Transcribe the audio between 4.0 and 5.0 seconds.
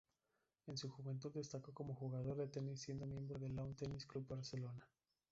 Club Barcelona.